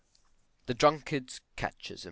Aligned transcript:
THE 0.65 0.73
DRUNKARD'S 0.73 1.41
CATECHISM. 1.57 1.99